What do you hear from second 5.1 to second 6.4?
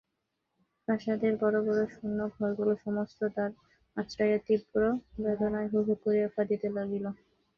বেদনায় হুহু করিয়া